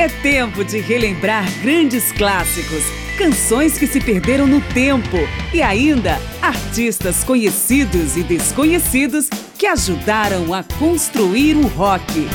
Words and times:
É 0.00 0.08
tempo 0.08 0.64
de 0.64 0.80
relembrar 0.80 1.44
grandes 1.60 2.10
clássicos, 2.10 2.84
canções 3.18 3.76
que 3.76 3.86
se 3.86 4.00
perderam 4.00 4.46
no 4.46 4.58
tempo 4.72 5.18
e 5.52 5.60
ainda 5.60 6.16
artistas 6.40 7.22
conhecidos 7.22 8.16
e 8.16 8.22
desconhecidos 8.22 9.28
que 9.58 9.66
ajudaram 9.66 10.54
a 10.54 10.64
construir 10.78 11.54
o 11.54 11.66
rock. 11.66 12.26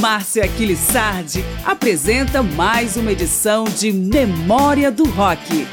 Márcia 0.00 0.46
Aquilissardi 0.46 1.44
apresenta 1.66 2.42
mais 2.42 2.96
uma 2.96 3.12
edição 3.12 3.64
de 3.64 3.92
Memória 3.92 4.90
do 4.90 5.04
Rock. 5.04 5.68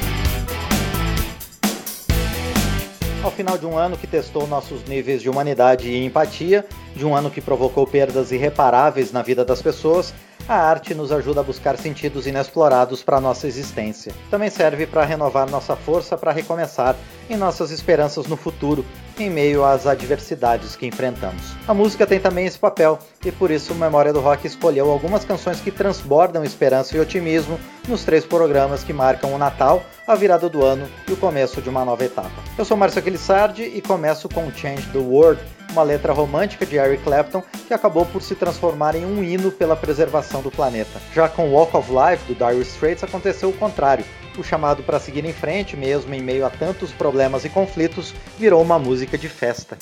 Ao 3.22 3.30
final 3.30 3.56
de 3.56 3.64
um 3.64 3.78
ano 3.78 3.96
que 3.96 4.06
testou 4.06 4.46
nossos 4.46 4.84
níveis 4.84 5.22
de 5.22 5.30
humanidade 5.30 5.88
e 5.88 6.04
empatia, 6.04 6.66
de 6.94 7.06
um 7.06 7.16
ano 7.16 7.30
que 7.30 7.40
provocou 7.40 7.86
perdas 7.86 8.30
irreparáveis 8.30 9.10
na 9.10 9.22
vida 9.22 9.42
das 9.42 9.62
pessoas, 9.62 10.12
a 10.48 10.56
arte 10.56 10.94
nos 10.94 11.10
ajuda 11.10 11.40
a 11.40 11.44
buscar 11.44 11.76
sentidos 11.76 12.26
inexplorados 12.26 13.02
para 13.02 13.20
nossa 13.20 13.46
existência. 13.46 14.12
Também 14.30 14.50
serve 14.50 14.86
para 14.86 15.04
renovar 15.04 15.48
nossa 15.48 15.74
força 15.74 16.16
para 16.16 16.32
recomeçar 16.32 16.96
em 17.30 17.36
nossas 17.36 17.70
esperanças 17.70 18.26
no 18.26 18.36
futuro, 18.36 18.84
em 19.18 19.30
meio 19.30 19.64
às 19.64 19.86
adversidades 19.86 20.76
que 20.76 20.86
enfrentamos. 20.86 21.54
A 21.66 21.72
música 21.72 22.06
tem 22.06 22.20
também 22.20 22.46
esse 22.46 22.58
papel, 22.58 22.98
e 23.24 23.32
por 23.32 23.50
isso 23.50 23.72
o 23.72 23.76
Memória 23.76 24.12
do 24.12 24.20
Rock 24.20 24.46
escolheu 24.46 24.90
algumas 24.90 25.24
canções 25.24 25.60
que 25.60 25.70
transbordam 25.70 26.44
esperança 26.44 26.96
e 26.96 27.00
otimismo 27.00 27.58
nos 27.88 28.04
três 28.04 28.26
programas 28.26 28.84
que 28.84 28.92
marcam 28.92 29.32
o 29.32 29.38
Natal, 29.38 29.82
a 30.06 30.14
virada 30.14 30.48
do 30.48 30.62
ano 30.62 30.86
e 31.08 31.12
o 31.12 31.16
começo 31.16 31.62
de 31.62 31.70
uma 31.70 31.84
nova 31.84 32.04
etapa. 32.04 32.30
Eu 32.58 32.64
sou 32.64 32.76
Márcio 32.76 32.98
Aquilissardi 32.98 33.62
e 33.62 33.80
começo 33.80 34.28
com 34.28 34.50
Change 34.52 34.86
the 34.88 34.98
World, 34.98 35.40
uma 35.72 35.82
letra 35.82 36.12
romântica 36.12 36.64
de 36.64 36.76
Eric 36.76 37.02
Clapton 37.02 37.42
que 37.66 37.74
acabou 37.74 38.06
por 38.06 38.22
se 38.22 38.34
transformar 38.34 38.94
em 38.94 39.04
um 39.04 39.22
hino 39.22 39.50
pela 39.50 39.76
preservação 39.76 40.42
do 40.42 40.50
planeta. 40.50 41.00
Já 41.12 41.28
com 41.28 41.50
Walk 41.50 41.76
of 41.76 41.90
Life 41.90 42.32
do 42.32 42.34
Dire 42.34 42.62
Straits 42.62 43.04
aconteceu 43.04 43.48
o 43.48 43.56
contrário. 43.56 44.04
O 44.38 44.42
chamado 44.42 44.82
para 44.82 44.98
seguir 44.98 45.24
em 45.24 45.32
frente, 45.32 45.76
mesmo 45.76 46.12
em 46.14 46.22
meio 46.22 46.44
a 46.44 46.50
tantos 46.50 46.92
problemas 46.92 47.44
e 47.44 47.48
conflitos, 47.48 48.14
virou 48.38 48.60
uma 48.62 48.78
música 48.78 49.16
de 49.16 49.28
festa. 49.28 49.78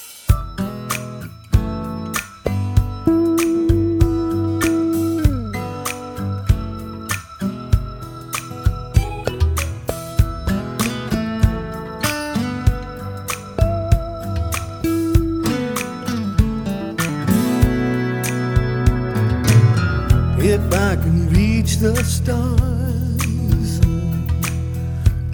The 21.82 22.04
stars, 22.04 23.80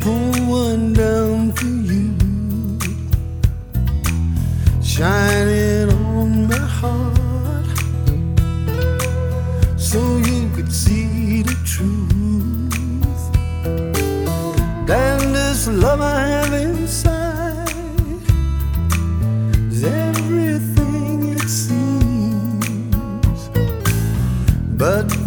pull 0.01 0.33
one 0.47 0.95
down 0.95 1.53
for 1.53 1.67
you, 1.67 2.17
shining 4.83 5.91
on 5.91 6.49
my 6.49 6.57
heart, 6.57 7.67
so 9.79 9.99
you 10.17 10.49
could 10.55 10.73
see 10.73 11.43
the 11.43 11.55
truth. 11.67 12.09
And 14.89 15.35
this 15.35 15.69
love 15.69 16.01
I 16.01 16.21
have 16.29 16.55
inside 16.55 17.69
is 19.71 19.85
everything 19.85 21.29
it 21.29 21.47
seems, 21.47 22.71
but 24.79 25.18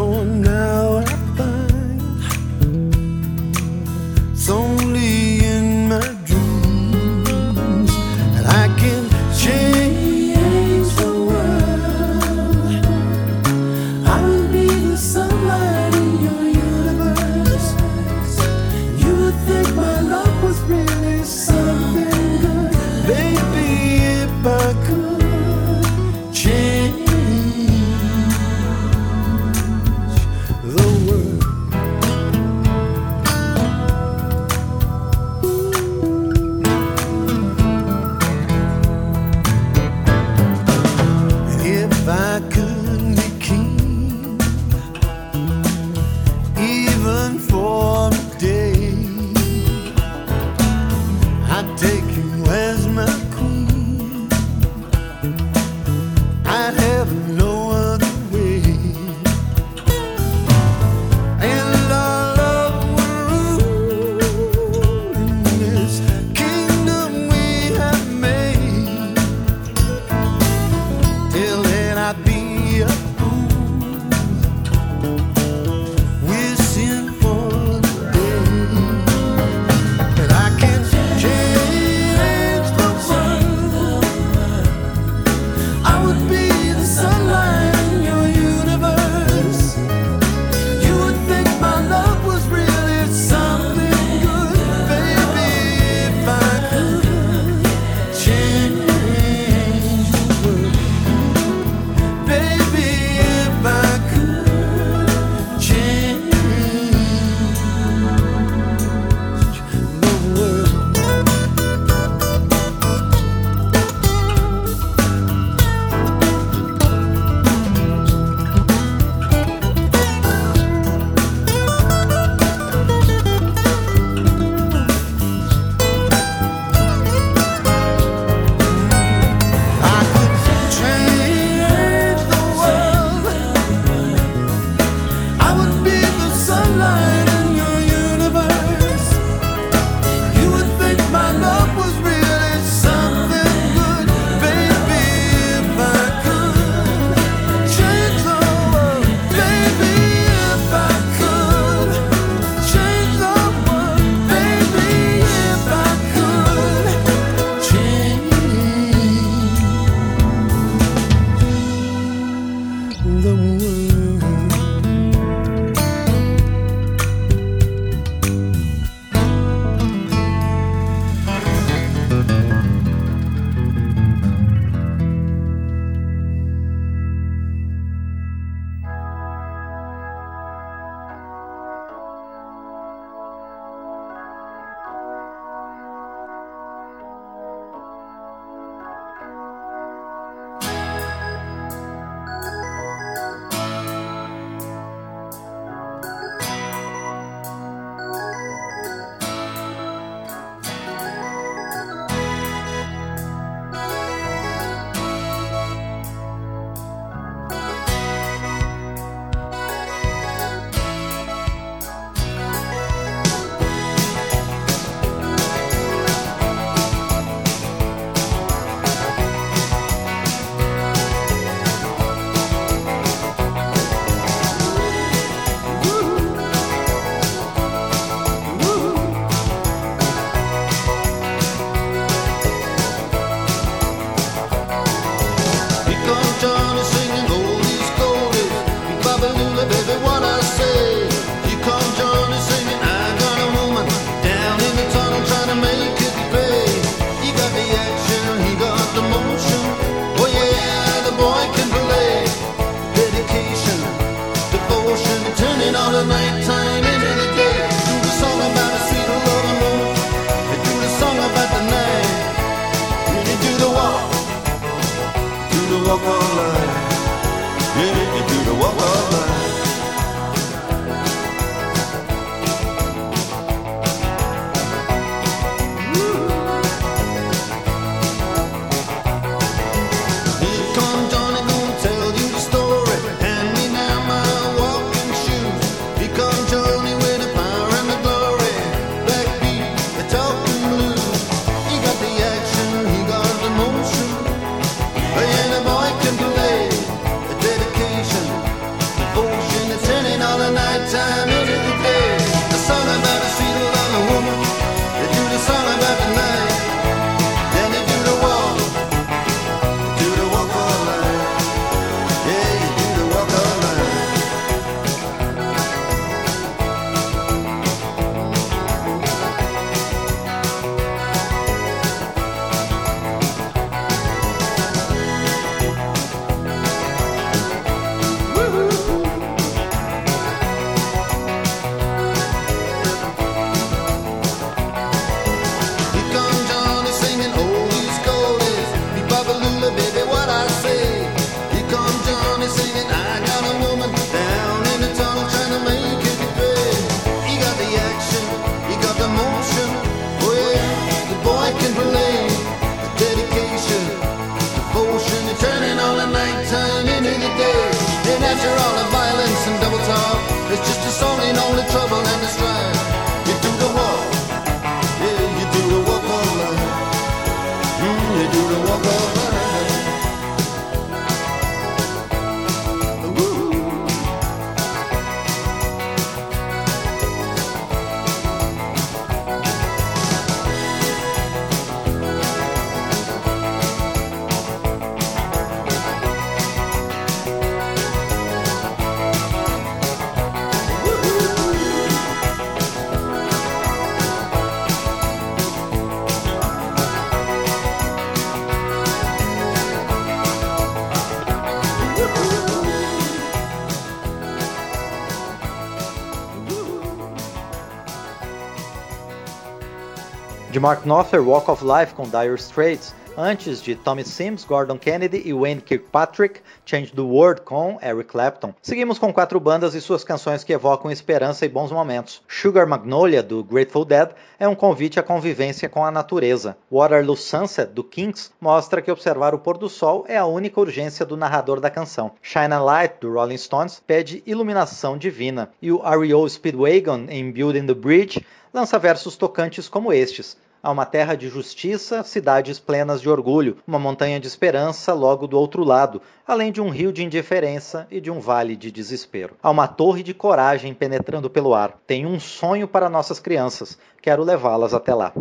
Mark 410.61 410.85
Knopfler, 410.85 411.23
Walk 411.23 411.49
of 411.49 411.65
Life 411.65 411.95
com 411.95 412.03
Dire 412.03 412.35
Straits, 412.35 412.93
antes 413.17 413.63
de 413.63 413.73
Tommy 413.73 414.05
Sims, 414.05 414.45
Gordon 414.45 414.77
Kennedy 414.77 415.23
e 415.25 415.33
Wayne 415.33 415.59
Kirkpatrick, 415.59 416.39
Change 416.67 416.93
the 416.93 417.01
World 417.01 417.41
com 417.41 417.79
Eric 417.81 418.11
Clapton. 418.11 418.53
Seguimos 418.61 418.99
com 418.99 419.11
quatro 419.11 419.39
bandas 419.39 419.73
e 419.73 419.81
suas 419.81 420.03
canções 420.03 420.43
que 420.43 420.53
evocam 420.53 420.91
esperança 420.91 421.47
e 421.47 421.49
bons 421.49 421.71
momentos. 421.71 422.21
Sugar 422.27 422.67
Magnolia, 422.67 423.23
do 423.23 423.43
Grateful 423.43 423.85
Dead, 423.85 424.11
é 424.39 424.47
um 424.47 424.53
convite 424.53 424.99
à 424.99 425.03
convivência 425.03 425.67
com 425.67 425.83
a 425.83 425.89
natureza. 425.89 426.55
Waterloo 426.71 427.17
Sunset, 427.17 427.71
do 427.71 427.83
Kinks, 427.83 428.31
mostra 428.39 428.83
que 428.83 428.91
observar 428.91 429.33
o 429.33 429.39
pôr 429.39 429.57
do 429.57 429.67
sol 429.67 430.05
é 430.07 430.15
a 430.15 430.27
única 430.27 430.59
urgência 430.59 431.03
do 431.03 431.17
narrador 431.17 431.59
da 431.59 431.71
canção. 431.71 432.11
Shine 432.21 432.53
a 432.53 432.61
Light, 432.61 432.97
do 433.01 433.11
Rolling 433.11 433.37
Stones, 433.37 433.81
pede 433.87 434.21
iluminação 434.27 434.95
divina. 434.95 435.49
E 435.59 435.71
o 435.71 435.81
R.E.O. 435.83 436.29
Speedwagon, 436.29 437.07
em 437.09 437.31
Building 437.31 437.65
the 437.65 437.73
Bridge, 437.73 438.23
lança 438.53 438.77
versos 438.77 439.15
tocantes 439.15 439.67
como 439.67 439.91
estes. 439.91 440.37
Há 440.63 440.69
uma 440.69 440.85
terra 440.85 441.15
de 441.15 441.27
justiça, 441.27 442.03
cidades 442.03 442.59
plenas 442.59 443.01
de 443.01 443.09
orgulho, 443.09 443.57
uma 443.65 443.79
montanha 443.79 444.19
de 444.19 444.27
esperança 444.27 444.93
logo 444.93 445.25
do 445.25 445.39
outro 445.39 445.63
lado, 445.63 446.01
além 446.27 446.51
de 446.51 446.61
um 446.61 446.69
rio 446.69 446.93
de 446.93 447.03
indiferença 447.03 447.87
e 447.89 447.99
de 447.99 448.11
um 448.11 448.19
vale 448.19 448.55
de 448.55 448.71
desespero. 448.71 449.35
Há 449.41 449.49
uma 449.49 449.67
torre 449.67 450.03
de 450.03 450.13
coragem 450.13 450.73
penetrando 450.73 451.29
pelo 451.29 451.55
ar. 451.55 451.79
Tenho 451.87 452.09
um 452.09 452.19
sonho 452.19 452.67
para 452.67 452.89
nossas 452.89 453.19
crianças. 453.19 453.77
Quero 454.01 454.23
levá-las 454.23 454.73
até 454.73 454.93
lá. 454.93 455.11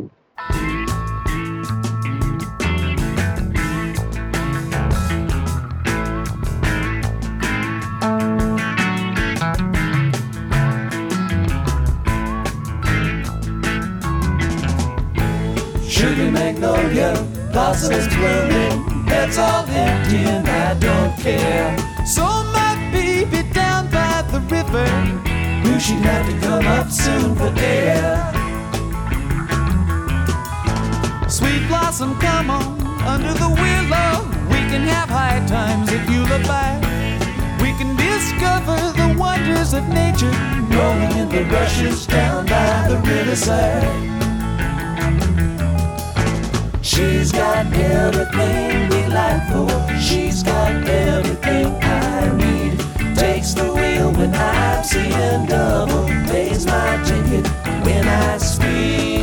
Blossoms 17.71 18.09
blooming, 18.09 19.07
heads 19.07 19.39
all 19.39 19.65
empty 19.69 20.17
and 20.17 20.49
I 20.49 20.75
don't 20.75 21.17
care. 21.19 21.79
So 22.05 22.25
my 22.25 22.75
baby 22.91 23.49
down 23.53 23.89
by 23.91 24.23
the 24.33 24.41
river, 24.41 24.87
knew 25.63 25.79
she'd 25.79 26.03
have 26.03 26.27
to 26.29 26.47
come 26.47 26.67
up 26.67 26.91
soon 26.91 27.37
for 27.37 27.53
air. 27.59 28.33
Sweet 31.29 31.69
blossom, 31.69 32.19
come 32.19 32.51
on, 32.51 32.81
under 33.07 33.35
the 33.35 33.49
willow, 33.49 34.27
we 34.51 34.61
can 34.71 34.83
have 34.89 35.09
high 35.09 35.47
times 35.47 35.93
if 35.93 36.11
you 36.11 36.23
look 36.23 36.43
back. 36.43 36.83
We 37.63 37.71
can 37.79 37.95
discover 37.95 38.79
the 38.99 39.17
wonders 39.17 39.75
of 39.75 39.87
nature, 39.89 40.35
rolling 40.77 41.13
in 41.17 41.29
the 41.29 41.45
rushes 41.45 42.05
down 42.05 42.47
by 42.47 42.89
the 42.89 42.97
riverside. 43.09 44.20
She's 46.93 47.31
got 47.31 47.73
everything 47.73 48.89
delightful. 48.89 49.69
She's 50.01 50.43
got 50.43 50.73
everything 50.89 51.67
I 51.81 52.33
need. 52.37 52.81
Takes 53.17 53.55
the 53.55 53.73
wheel 53.73 54.11
when 54.11 54.35
I'm 54.35 54.83
seeing 54.83 55.47
double. 55.47 56.07
Pays 56.27 56.67
my 56.67 57.01
ticket 57.05 57.47
when 57.85 58.09
I 58.09 58.39
speed. 58.39 59.20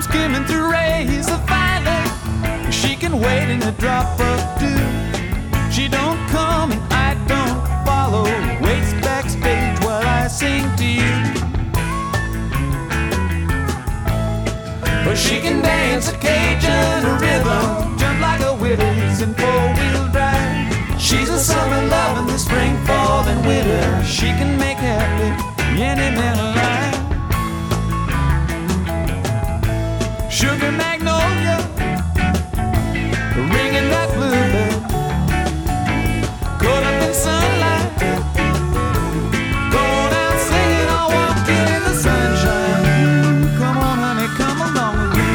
Comes 0.00 0.14
skimming 0.14 0.44
through 0.44 0.72
rays 0.72 1.28
of 1.28 1.40
violet. 1.46 2.72
She 2.72 2.96
can 2.96 3.20
wait 3.20 3.50
in 3.50 3.62
a 3.62 3.72
drop 3.72 4.18
of 4.18 4.40
dew. 4.58 5.70
She 5.70 5.88
don't 5.88 6.18
come 6.28 6.72
and 6.72 6.80
I 6.90 7.14
don't 7.28 7.60
follow. 7.84 8.24
Waits 8.62 8.94
backstage 9.04 9.78
while 9.84 10.02
I 10.02 10.26
sing 10.28 10.64
to 10.76 10.86
you. 10.86 11.16
But 15.04 15.16
she 15.16 15.38
can 15.38 15.60
dance 15.60 16.08
a 16.08 16.16
Cajun 16.16 17.04
rhythm, 17.20 17.98
jump 17.98 18.20
like 18.20 18.40
a 18.40 18.54
Willys 18.54 19.20
in 19.20 19.34
four-wheel 19.34 20.08
drive. 20.12 21.00
She's 21.00 21.28
a 21.28 21.38
summer 21.38 21.86
love 21.88 22.18
in 22.20 22.26
the 22.26 22.38
spring, 22.38 22.74
fall, 22.86 23.24
and 23.28 23.46
winter. 23.46 24.02
She 24.04 24.28
can 24.38 24.58
make 24.58 24.78
happy 24.78 25.78
any 25.78 26.16
man 26.16 26.38
alive. 26.38 26.79
Sugar 30.40 30.72
magnolia, 30.72 31.58
ringing 33.36 33.88
that 33.92 34.08
bluebird, 34.16 34.80
caught 36.58 36.82
up 36.82 37.02
in 37.04 37.12
sunlight, 37.12 37.92
going 39.70 40.14
out 40.22 40.38
singing 40.48 40.90
or 40.96 41.06
walking 41.12 41.66
in 41.76 41.82
the 41.84 41.92
sunshine. 41.92 43.52
Come 43.58 43.76
on, 43.84 43.98
honey, 44.00 44.28
come 44.40 44.60
along 44.64 44.96
with 44.96 45.12
me. 45.20 45.32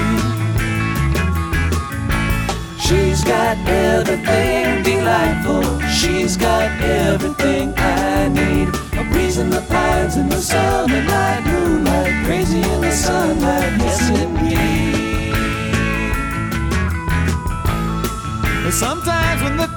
She's 2.82 3.22
got 3.24 3.58
everything 3.68 4.82
delightful. 4.82 5.64
She's 5.88 6.36
got 6.36 6.72
everything 6.82 7.76
I 7.78 8.28
need. 8.30 8.70
A 8.98 9.04
breeze 9.12 9.38
in 9.38 9.52
the 9.52 9.62
pines 9.70 10.18
in 10.18 10.30
the 10.30 10.42
summer 10.42 11.04
night, 11.04 11.46
moonlight, 11.46 12.26
crazy 12.26 12.64
in 12.64 12.82
the 12.82 12.92
sunlight. 12.92 13.78
Yes, 13.78 14.10
indeed. 14.10 14.85
Sometimes 18.72 19.42
when 19.44 19.58
the 19.58 19.75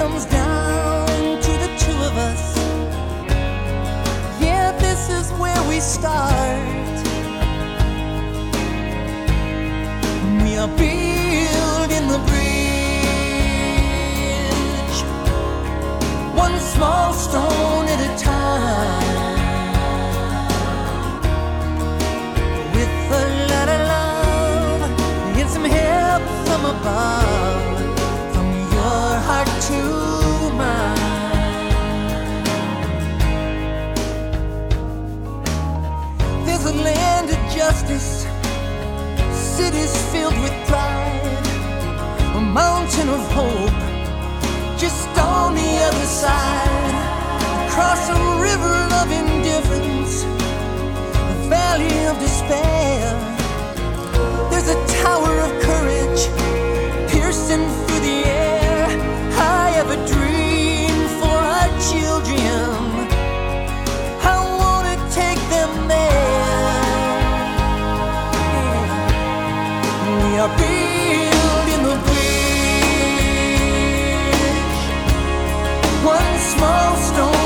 comes 0.00 0.24
down 0.24 1.06
to 1.42 1.52
the 1.64 1.68
two 1.78 1.98
of 2.08 2.16
us. 2.16 2.56
Yeah, 4.40 4.72
this 4.78 5.10
is 5.10 5.30
where 5.32 5.62
we 5.68 5.78
start. 5.78 6.96
We 10.42 10.56
are 10.56 10.72
building 10.84 12.06
the 12.14 12.20
bridge, 12.30 12.58
one 16.34 16.58
small 16.58 17.12
stone 17.12 17.86
at 17.94 18.00
a 18.08 18.12
time. 18.24 19.18
With 22.74 22.94
a 23.20 23.24
lot 23.52 23.68
of 23.76 23.80
love 23.92 24.82
and 25.38 25.48
some 25.50 25.64
help 25.64 26.22
from 26.46 26.64
above, 26.74 27.79
justice, 37.60 38.26
cities 39.34 39.92
filled 40.10 40.38
with 40.44 40.54
pride, 40.66 41.46
a 42.34 42.40
mountain 42.40 43.08
of 43.10 43.22
hope 43.38 43.80
just 44.78 45.10
on 45.18 45.54
the 45.54 45.72
other 45.88 46.06
side. 46.22 46.94
Across 47.66 48.02
a 48.16 48.20
river 48.48 48.78
of 49.00 49.06
indifference, 49.22 50.24
a 51.34 51.36
valley 51.54 51.98
of 52.10 52.18
despair. 52.18 53.04
There's 54.50 54.70
a 54.76 54.80
tower 55.04 55.34
of 55.46 55.50
courage 55.68 56.22
piercing 57.12 57.64
through 57.76 58.02
the 58.08 58.18
air. 58.24 58.86
I 59.36 59.68
a 59.96 59.98
dream 60.08 60.29
small 76.60 77.39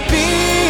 we 0.00 0.63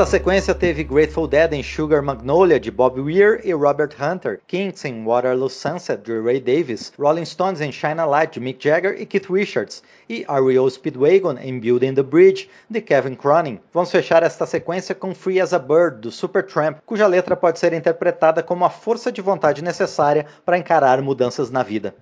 Esta 0.00 0.12
sequência 0.12 0.54
teve 0.54 0.82
Grateful 0.82 1.28
Dead 1.28 1.52
em 1.52 1.62
Sugar 1.62 2.02
Magnolia 2.02 2.58
de 2.58 2.70
Bob 2.70 2.98
Weir 2.98 3.42
e 3.44 3.52
Robert 3.52 3.90
Hunter, 4.00 4.40
Kings 4.46 4.88
em 4.88 5.04
Waterloo 5.04 5.50
Sunset 5.50 6.02
de 6.02 6.18
Ray 6.18 6.40
Davis, 6.40 6.90
Rolling 6.98 7.26
Stones 7.26 7.60
em 7.60 7.70
Shine 7.70 8.00
a 8.00 8.06
Light 8.06 8.32
de 8.32 8.40
Mick 8.40 8.64
Jagger 8.64 8.98
e 8.98 9.04
Keith 9.04 9.28
Richards, 9.28 9.82
e 10.08 10.24
REO 10.26 10.70
Speedwagon 10.70 11.36
em 11.38 11.60
Building 11.60 11.92
the 11.92 12.02
Bridge 12.02 12.48
de 12.70 12.80
Kevin 12.80 13.14
Cronin. 13.14 13.60
Vamos 13.74 13.90
fechar 13.90 14.22
esta 14.22 14.46
sequência 14.46 14.94
com 14.94 15.14
Free 15.14 15.38
as 15.38 15.52
a 15.52 15.58
Bird 15.58 15.98
do 16.00 16.10
Supertramp, 16.10 16.78
cuja 16.86 17.06
letra 17.06 17.36
pode 17.36 17.58
ser 17.58 17.74
interpretada 17.74 18.42
como 18.42 18.64
a 18.64 18.70
força 18.70 19.12
de 19.12 19.20
vontade 19.20 19.62
necessária 19.62 20.24
para 20.46 20.56
encarar 20.56 21.02
mudanças 21.02 21.50
na 21.50 21.62
vida. 21.62 21.94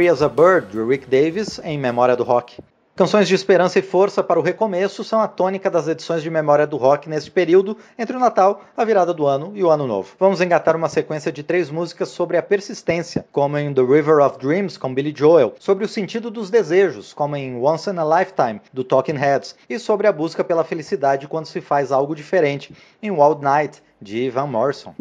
Free 0.00 0.08
as 0.08 0.22
a 0.22 0.30
Bird, 0.30 0.68
de 0.68 0.82
Rick 0.82 1.06
Davis, 1.10 1.60
em 1.62 1.78
Memória 1.78 2.16
do 2.16 2.24
Rock. 2.24 2.56
Canções 2.96 3.28
de 3.28 3.34
esperança 3.34 3.78
e 3.78 3.82
força 3.82 4.22
para 4.22 4.40
o 4.40 4.42
recomeço 4.42 5.04
são 5.04 5.20
a 5.20 5.28
tônica 5.28 5.70
das 5.70 5.86
edições 5.88 6.22
de 6.22 6.30
Memória 6.30 6.66
do 6.66 6.78
Rock 6.78 7.06
neste 7.06 7.30
período 7.30 7.76
entre 7.98 8.16
o 8.16 8.18
Natal, 8.18 8.62
a 8.74 8.82
virada 8.82 9.12
do 9.12 9.26
ano 9.26 9.52
e 9.54 9.62
o 9.62 9.68
Ano 9.68 9.86
Novo. 9.86 10.16
Vamos 10.18 10.40
engatar 10.40 10.74
uma 10.74 10.88
sequência 10.88 11.30
de 11.30 11.42
três 11.42 11.70
músicas 11.70 12.08
sobre 12.08 12.38
a 12.38 12.42
persistência, 12.42 13.26
como 13.30 13.58
em 13.58 13.74
The 13.74 13.82
River 13.82 14.20
of 14.20 14.38
Dreams, 14.38 14.78
com 14.78 14.94
Billy 14.94 15.12
Joel, 15.14 15.52
sobre 15.60 15.84
o 15.84 15.88
sentido 15.88 16.30
dos 16.30 16.48
desejos, 16.48 17.12
como 17.12 17.36
em 17.36 17.60
Once 17.62 17.90
in 17.90 17.98
a 17.98 18.20
Lifetime, 18.20 18.62
do 18.72 18.82
Talking 18.82 19.18
Heads, 19.18 19.54
e 19.68 19.78
sobre 19.78 20.06
a 20.06 20.12
busca 20.12 20.42
pela 20.42 20.64
felicidade 20.64 21.28
quando 21.28 21.44
se 21.44 21.60
faz 21.60 21.92
algo 21.92 22.16
diferente, 22.16 22.74
em 23.02 23.10
Wild 23.10 23.42
Night, 23.42 23.82
de 24.00 24.30
Van 24.30 24.46
Morrison. 24.46 24.94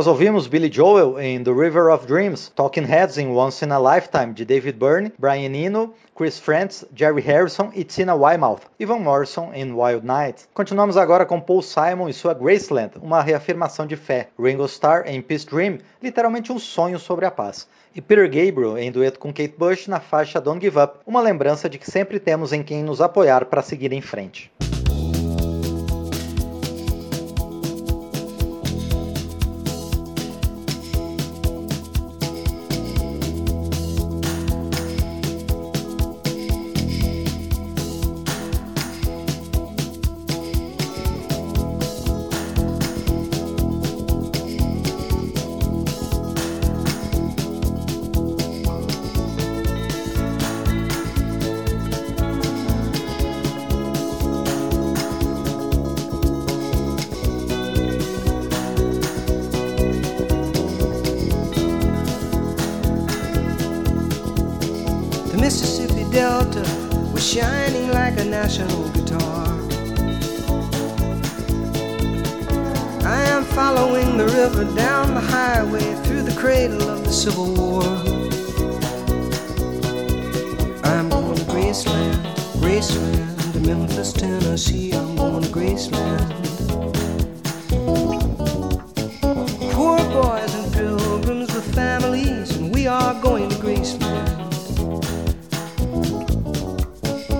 Nós 0.00 0.06
ouvimos 0.06 0.46
Billy 0.46 0.72
Joel 0.72 1.20
em 1.20 1.44
The 1.44 1.50
River 1.50 1.92
of 1.92 2.06
Dreams, 2.06 2.50
Talking 2.56 2.86
Heads 2.86 3.18
em 3.18 3.28
Once 3.36 3.62
in 3.62 3.70
a 3.70 3.78
Lifetime, 3.78 4.32
de 4.32 4.46
David 4.46 4.78
Byrne, 4.78 5.12
Brian 5.18 5.54
Eno, 5.54 5.92
Chris 6.16 6.38
Frantz, 6.40 6.86
Jerry 6.96 7.20
Harrison 7.20 7.70
e 7.74 7.84
Tina 7.84 8.14
Weymouth, 8.14 8.60
e 8.78 8.86
Van 8.86 9.00
Morrison 9.00 9.50
em 9.52 9.70
Wild 9.70 10.06
Night. 10.06 10.48
Continuamos 10.54 10.96
agora 10.96 11.26
com 11.26 11.38
Paul 11.38 11.60
Simon 11.60 12.08
e 12.08 12.14
sua 12.14 12.32
Graceland, 12.32 12.92
uma 13.02 13.20
reafirmação 13.20 13.86
de 13.86 13.94
fé, 13.94 14.28
Ringo 14.42 14.64
Starr 14.64 15.02
em 15.04 15.20
Peace 15.20 15.44
Dream, 15.44 15.76
literalmente 16.02 16.50
um 16.50 16.58
sonho 16.58 16.98
sobre 16.98 17.26
a 17.26 17.30
paz, 17.30 17.68
e 17.94 18.00
Peter 18.00 18.24
Gabriel 18.24 18.78
em 18.78 18.90
dueto 18.90 19.18
com 19.18 19.28
Kate 19.28 19.54
Bush 19.58 19.86
na 19.86 20.00
faixa 20.00 20.40
Don't 20.40 20.64
Give 20.64 20.78
Up, 20.78 21.00
uma 21.06 21.20
lembrança 21.20 21.68
de 21.68 21.78
que 21.78 21.90
sempre 21.90 22.18
temos 22.18 22.54
em 22.54 22.62
quem 22.62 22.82
nos 22.82 23.02
apoiar 23.02 23.44
para 23.44 23.60
seguir 23.60 23.92
em 23.92 24.00
frente. 24.00 24.50
in 93.42 93.50
Graceland. 93.62 94.38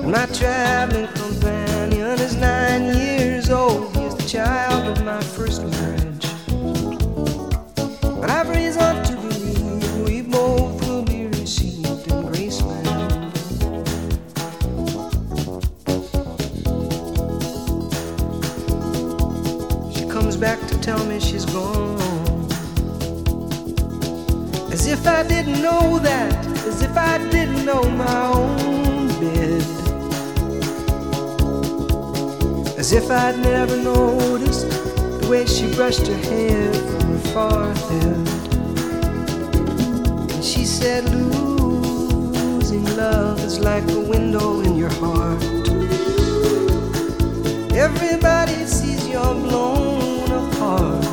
My 0.05 0.26
traveling 0.26 1.09
companion 1.09 2.18
is 2.18 2.36
nine 2.36 2.96
years 2.96 3.51
old. 3.51 3.94
He's 3.96 4.14
the 4.14 4.26
child. 4.26 4.69
if 25.01 25.07
I 25.07 25.22
didn't 25.22 25.62
know 25.62 25.98
that, 26.01 26.46
as 26.66 26.82
if 26.82 26.94
I 26.94 27.16
didn't 27.30 27.64
know 27.64 27.82
my 27.82 28.26
own 28.34 29.09
bed. 29.18 29.62
As 32.78 32.92
if 32.92 33.11
I'd 33.11 33.38
never 33.38 33.78
noticed 33.78 34.68
the 34.68 35.26
way 35.30 35.46
she 35.46 35.74
brushed 35.74 36.07
her 36.07 36.20
hair 36.28 36.74
from 36.74 37.01
her 37.12 37.18
forehead. 37.32 38.28
And 40.34 40.44
she 40.44 40.66
said, 40.66 41.09
Losing 41.14 42.84
love 42.96 43.42
is 43.42 43.59
like 43.59 43.88
a 43.90 44.01
window 44.01 44.61
in 44.61 44.76
your 44.76 44.92
heart. 45.01 45.42
Everybody 47.72 48.66
sees 48.66 49.09
you're 49.09 49.34
blown 49.46 50.30
apart. 50.42 51.05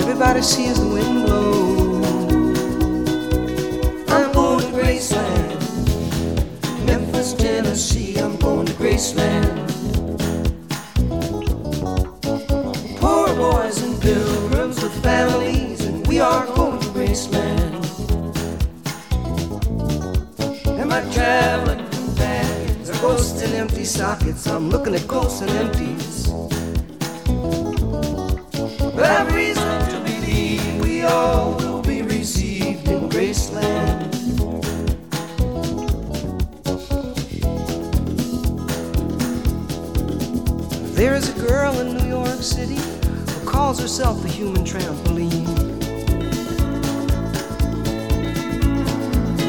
Everybody 0.00 0.42
sees 0.42 0.78
the 0.80 0.86
wind 0.86 1.26
blow. 1.26 1.75
Tennessee. 7.38 8.16
I'm 8.18 8.36
going 8.36 8.66
to 8.66 8.72
Graceland. 8.74 9.66
Poor 13.00 13.28
boys 13.36 13.82
and 13.82 14.00
pilgrims 14.00 14.82
with 14.82 15.02
families, 15.02 15.84
and 15.84 16.06
we 16.06 16.20
are 16.20 16.46
going 16.46 16.80
to 16.80 16.86
Graceland. 16.88 17.74
Am 20.80 20.92
I 20.92 21.00
traveling 21.12 21.84
bags 22.14 22.90
or 22.90 23.00
ghosts 23.00 23.42
and 23.42 23.54
empty 23.54 23.84
sockets? 23.84 24.46
I'm 24.46 24.70
looking 24.70 24.94
at 24.94 25.06
ghosts 25.06 25.42
and 25.42 25.50
empties. 25.50 26.28
But 28.94 29.04
I've 29.04 29.34
calls 43.76 43.80
herself 43.80 44.24
a 44.24 44.28
human 44.28 44.64
trampoline. 44.64 45.44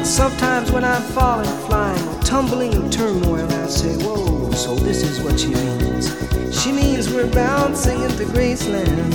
Sometimes 0.04 0.70
when 0.70 0.84
I'm 0.84 1.02
falling, 1.02 1.48
flying, 1.66 2.20
tumbling 2.20 2.72
in 2.72 2.90
turmoil, 2.90 3.46
I 3.50 3.66
say, 3.68 3.94
Whoa, 4.04 4.50
so 4.52 4.74
this 4.74 5.02
is 5.02 5.20
what 5.22 5.40
she 5.40 5.48
means. 5.48 6.14
She 6.60 6.72
means 6.72 7.08
we're 7.12 7.32
bouncing 7.32 8.02
into 8.02 8.24
Graceland. 8.24 9.14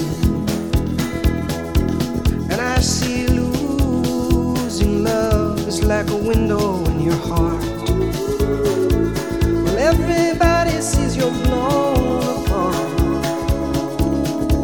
And 2.51 2.61
I 2.61 2.80
see 2.80 3.28
losing 3.28 5.03
love 5.03 5.59
is 5.68 5.84
like 5.84 6.09
a 6.09 6.18
window 6.18 6.84
in 6.86 7.01
your 7.01 7.20
heart. 7.28 7.61
Well, 9.64 9.78
everybody 9.78 10.82
sees 10.82 11.18
blown 11.18 11.34
apart. 11.45 11.92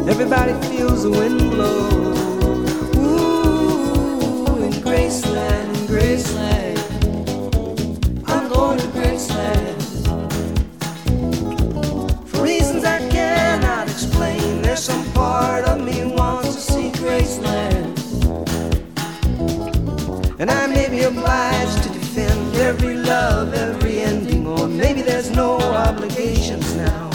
Everybody 0.09 0.53
feels 0.67 1.03
the 1.03 1.11
wind 1.11 1.39
blow. 1.51 1.89
Ooh, 2.97 4.63
in 4.63 4.71
Graceland, 4.81 5.69
in 5.77 5.85
Graceland. 5.87 6.79
I'm 8.27 8.49
going 8.49 8.79
to 8.79 8.87
Graceland. 8.87 9.77
For 12.27 12.41
reasons 12.43 12.83
I 12.85 12.97
cannot 13.09 13.87
explain, 13.87 14.63
there's 14.63 14.83
some 14.83 15.05
part 15.13 15.65
of 15.65 15.79
me 15.79 16.03
wants 16.05 16.55
to 16.55 16.61
see 16.61 16.89
Graceland. 16.89 17.95
And 20.39 20.49
I 20.49 20.65
may 20.65 20.89
be 20.89 21.03
obliged 21.03 21.83
to 21.83 21.89
defend 21.89 22.55
every 22.55 22.95
love, 22.95 23.53
every 23.53 23.99
ending, 23.99 24.47
or 24.47 24.67
maybe 24.67 25.03
there's 25.03 25.29
no 25.29 25.59
obligations 25.59 26.75
now. 26.75 27.09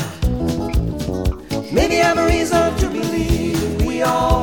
Maybe 1.72 2.00
I'm 2.00 2.18
a 2.18 2.26
reason 2.26 2.73
주시옵 4.04 4.33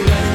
place 0.00 0.33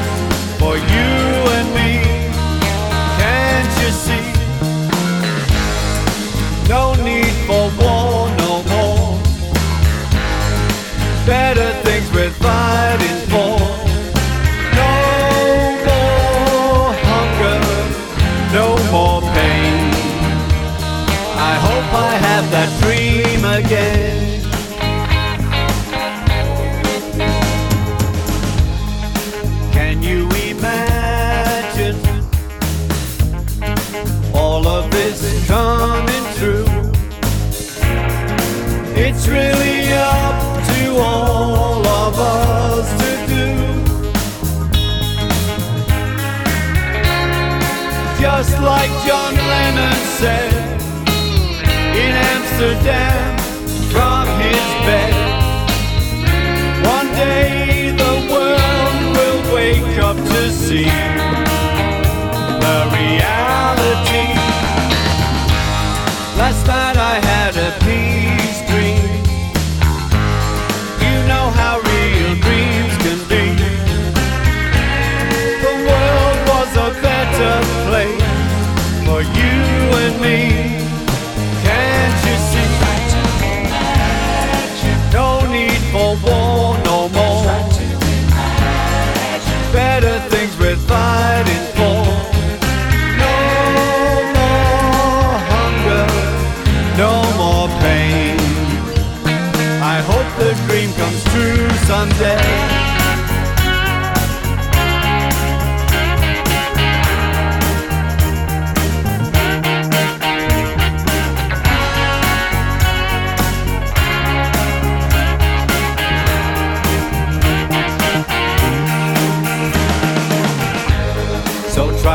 Amsterdam 52.62 53.38
from 53.90 54.26
his 54.38 54.64
bed. 54.84 55.14
One 56.84 57.06
day 57.14 57.90
the 57.96 58.14
world 58.30 59.16
will 59.16 59.54
wake 59.54 59.98
up 59.98 60.16
to 60.16 60.52
see 60.52 61.19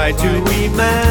try 0.05 0.11
to 0.11 0.65
imagine 0.65 1.04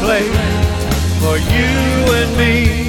place 0.00 0.28
for 1.20 1.36
you 1.36 1.70
and 2.20 2.36
me. 2.36 2.87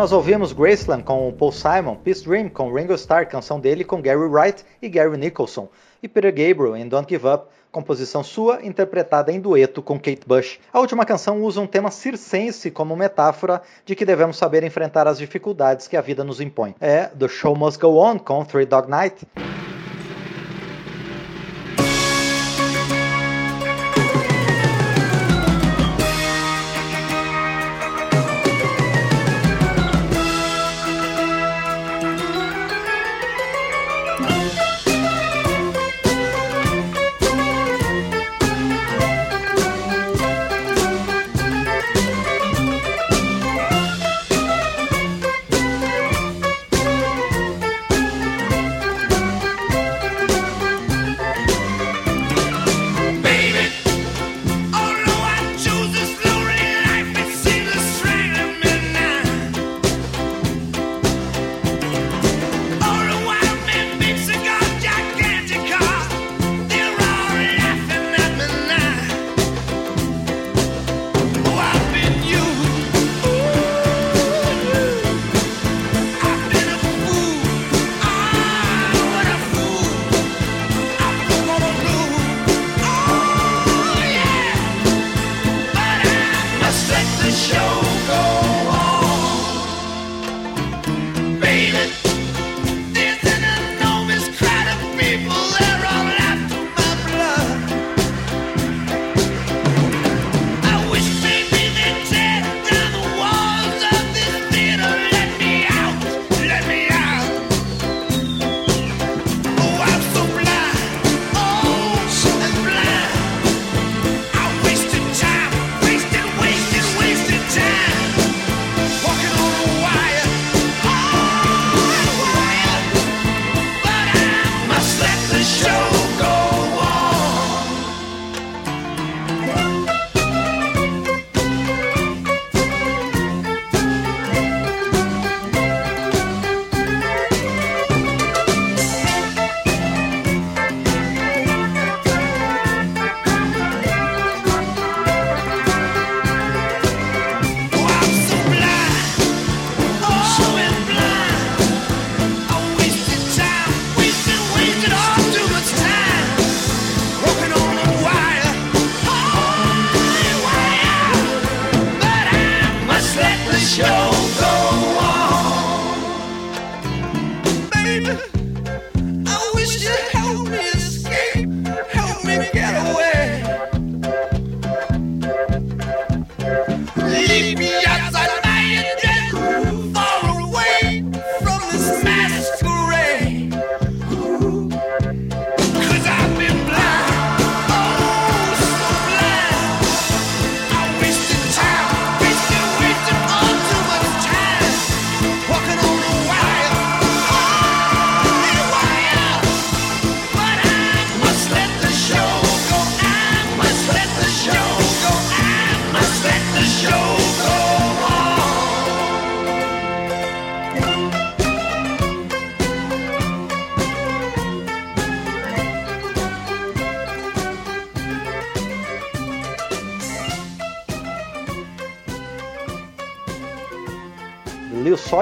Nós 0.00 0.12
ouvimos 0.12 0.54
Graceland 0.54 1.02
com 1.02 1.30
Paul 1.30 1.52
Simon, 1.52 1.94
Peace 1.94 2.24
Dream 2.24 2.48
com 2.48 2.72
Ringo 2.72 2.94
Starr, 2.94 3.26
canção 3.26 3.60
dele 3.60 3.84
com 3.84 4.00
Gary 4.00 4.16
Wright 4.16 4.64
e 4.80 4.88
Gary 4.88 5.18
Nicholson, 5.18 5.68
e 6.02 6.08
Peter 6.08 6.32
Gabriel 6.32 6.74
em 6.74 6.88
Don't 6.88 7.06
Give 7.06 7.28
Up, 7.28 7.48
composição 7.70 8.24
sua 8.24 8.64
interpretada 8.64 9.30
em 9.30 9.38
dueto 9.38 9.82
com 9.82 10.00
Kate 10.00 10.22
Bush. 10.26 10.58
A 10.72 10.80
última 10.80 11.04
canção 11.04 11.42
usa 11.42 11.60
um 11.60 11.66
tema 11.66 11.90
circense 11.90 12.70
como 12.70 12.96
metáfora 12.96 13.60
de 13.84 13.94
que 13.94 14.06
devemos 14.06 14.38
saber 14.38 14.64
enfrentar 14.64 15.06
as 15.06 15.18
dificuldades 15.18 15.86
que 15.86 15.98
a 15.98 16.00
vida 16.00 16.24
nos 16.24 16.40
impõe. 16.40 16.74
É 16.80 17.04
The 17.08 17.28
Show 17.28 17.54
Must 17.54 17.78
Go 17.78 18.02
On 18.02 18.18
com 18.18 18.42
Three 18.42 18.64
Dog 18.64 18.88
Night. 18.88 19.28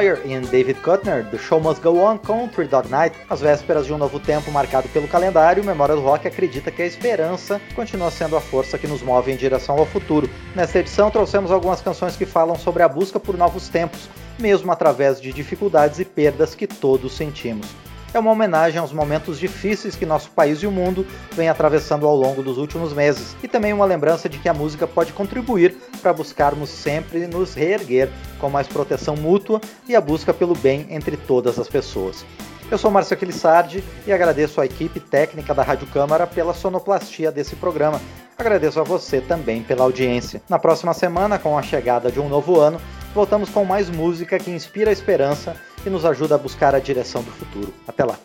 Sawyer 0.09 0.21
e 0.25 0.39
David 0.47 0.81
Kuttner, 0.81 1.25
The 1.31 1.37
Show 1.39 1.61
Must 1.61 1.83
Go 1.83 1.99
On 2.01 2.19
Three 2.49 2.67
Dog 2.67 2.89
Night. 2.89 3.17
Às 3.29 3.41
vésperas 3.41 3.87
de 3.87 3.93
um 3.93 3.99
novo 3.99 4.19
tempo 4.19 4.51
marcado 4.51 4.89
pelo 4.89 5.07
calendário, 5.07 5.63
Memória 5.63 5.95
do 5.95 6.01
Rock 6.01 6.27
acredita 6.27 6.71
que 6.71 6.83
a 6.83 6.87
esperança 6.87 7.61
continua 7.75 8.11
sendo 8.11 8.37
a 8.37 8.41
força 8.41 8.79
que 8.79 8.87
nos 8.87 9.03
move 9.03 9.31
em 9.31 9.37
direção 9.37 9.77
ao 9.77 9.85
futuro. 9.85 10.29
Nesta 10.55 10.79
edição, 10.79 11.11
trouxemos 11.11 11.51
algumas 11.51 11.83
canções 11.83 12.17
que 12.17 12.25
falam 12.25 12.57
sobre 12.57 12.83
a 12.83 12.89
busca 12.89 13.21
por 13.21 13.37
novos 13.37 13.69
tempos, 13.69 14.09
mesmo 14.39 14.73
através 14.73 15.21
de 15.21 15.33
dificuldades 15.33 15.99
e 15.99 16.05
perdas 16.05 16.55
que 16.55 16.67
todos 16.67 17.15
sentimos. 17.15 17.67
É 18.13 18.19
uma 18.19 18.31
homenagem 18.31 18.81
aos 18.81 18.91
momentos 18.91 19.39
difíceis 19.39 19.95
que 19.95 20.07
nosso 20.07 20.31
país 20.31 20.63
e 20.63 20.67
o 20.67 20.71
mundo 20.71 21.07
vêm 21.33 21.51
atravessando 21.51 22.07
ao 22.07 22.17
longo 22.17 22.43
dos 22.43 22.57
últimos 22.57 22.95
meses, 22.95 23.37
e 23.43 23.49
também 23.49 23.73
uma 23.73 23.85
lembrança 23.85 24.31
de 24.31 24.39
que 24.39 24.49
a 24.49 24.55
música 24.55 24.87
pode 24.87 25.13
contribuir 25.13 25.77
para 26.01 26.13
buscarmos 26.13 26.71
sempre 26.71 27.27
nos 27.27 27.53
reerguer 27.53 28.09
com 28.41 28.49
mais 28.49 28.67
proteção 28.67 29.15
mútua 29.15 29.61
e 29.87 29.95
a 29.95 30.01
busca 30.01 30.33
pelo 30.33 30.55
bem 30.55 30.87
entre 30.89 31.19
todas 31.19 31.59
as 31.59 31.69
pessoas. 31.69 32.25
Eu 32.71 32.79
sou 32.79 32.91
Márcio 32.91 33.15
Aquilissardi 33.15 33.85
e 34.07 34.13
agradeço 34.13 34.61
à 34.61 34.67
equipe 34.67 35.01
técnica 35.01 35.55
da 35.55 35.63
Rádio 35.63 35.87
Câmara 35.87 36.27
pela 36.27 36.55
sonoplastia 36.55 37.31
desse 37.31 37.57
programa. 37.57 38.01
Agradeço 38.37 38.79
a 38.81 38.85
você 38.85 39.21
também 39.21 39.63
pela 39.63 39.85
audiência. 39.85 40.43
Na 40.49 40.59
próxima 40.59 40.95
semana, 40.95 41.39
com 41.39 41.59
a 41.59 41.63
chegada 41.63 42.13
de 42.13 42.21
um 42.21 42.29
novo 42.29 42.61
ano, 42.61 42.81
voltamos 43.15 43.49
com 43.51 43.65
mais 43.65 43.91
música 43.91 44.39
que 44.39 44.51
inspira 44.51 44.91
a 44.91 44.93
esperança 44.93 45.57
e 45.85 45.91
nos 45.91 46.05
ajuda 46.05 46.35
a 46.35 46.39
buscar 46.39 46.75
a 46.75 46.79
direção 46.79 47.23
do 47.23 47.31
futuro. 47.31 47.73
Até 47.87 48.05
lá! 48.05 48.19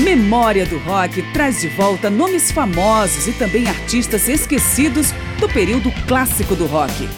Memória 0.00 0.64
do 0.64 0.78
Rock 0.78 1.22
traz 1.32 1.60
de 1.60 1.68
volta 1.68 2.08
nomes 2.08 2.50
famosos 2.50 3.28
e 3.28 3.32
também 3.32 3.68
artistas 3.68 4.28
esquecidos 4.28 5.12
do 5.38 5.48
período 5.48 5.92
clássico 6.08 6.56
do 6.56 6.64
rock. 6.66 7.08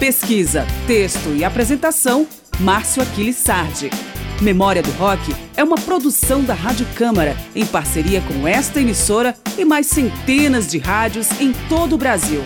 Pesquisa, 0.00 0.66
texto 0.86 1.28
e 1.36 1.44
apresentação, 1.44 2.26
Márcio 2.58 3.00
Aquiles 3.00 3.36
Sardi. 3.36 3.90
Memória 4.40 4.82
do 4.82 4.90
Rock 4.92 5.32
é 5.56 5.62
uma 5.62 5.76
produção 5.76 6.42
da 6.42 6.52
Rádio 6.52 6.84
Câmara, 6.96 7.36
em 7.54 7.64
parceria 7.64 8.20
com 8.22 8.46
esta 8.48 8.80
emissora 8.80 9.36
e 9.56 9.64
mais 9.64 9.86
centenas 9.86 10.66
de 10.66 10.78
rádios 10.78 11.30
em 11.40 11.52
todo 11.68 11.94
o 11.94 11.98
Brasil. 11.98 12.42